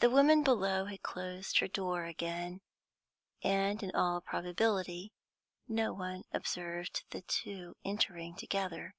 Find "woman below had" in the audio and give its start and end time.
0.10-1.04